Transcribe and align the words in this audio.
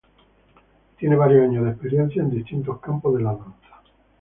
Tiene 0.97 1.15
varios 1.15 1.43
años 1.47 1.63
de 1.63 1.69
experiencia 1.73 2.23
en 2.23 2.31
distintos 2.31 2.79
campos 2.79 3.13
de 3.15 3.21
la 3.21 3.33
danza. 3.33 3.83